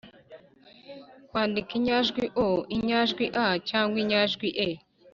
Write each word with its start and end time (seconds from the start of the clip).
-kwandika 1.27 1.71
inyajwi 1.79 2.23
o, 2.45 2.47
inyajwi 2.75 3.25
a 3.43 3.45
cyangwa 3.69 3.95
inyajwi 4.03 4.47
e 4.69 4.69